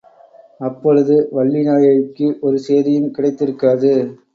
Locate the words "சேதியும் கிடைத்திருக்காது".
2.67-3.93